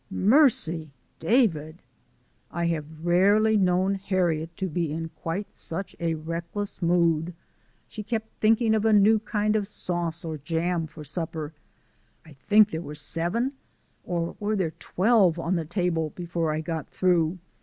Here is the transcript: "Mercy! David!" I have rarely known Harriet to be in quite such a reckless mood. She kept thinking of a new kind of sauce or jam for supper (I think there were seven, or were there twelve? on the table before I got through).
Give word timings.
"Mercy! 0.09 0.89
David!" 1.19 1.83
I 2.49 2.65
have 2.65 3.05
rarely 3.05 3.55
known 3.55 3.93
Harriet 3.93 4.57
to 4.57 4.67
be 4.67 4.91
in 4.91 5.09
quite 5.09 5.53
such 5.53 5.95
a 5.99 6.15
reckless 6.15 6.81
mood. 6.81 7.35
She 7.87 8.01
kept 8.01 8.27
thinking 8.39 8.73
of 8.73 8.83
a 8.83 8.93
new 8.93 9.19
kind 9.19 9.55
of 9.55 9.67
sauce 9.67 10.25
or 10.25 10.39
jam 10.39 10.87
for 10.87 11.03
supper 11.03 11.53
(I 12.25 12.33
think 12.33 12.71
there 12.71 12.81
were 12.81 12.95
seven, 12.95 13.51
or 14.03 14.35
were 14.39 14.55
there 14.55 14.73
twelve? 14.79 15.37
on 15.37 15.55
the 15.55 15.65
table 15.65 16.09
before 16.15 16.51
I 16.51 16.61
got 16.61 16.87
through). 16.89 17.37